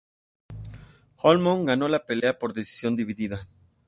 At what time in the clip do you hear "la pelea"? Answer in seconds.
1.87-2.39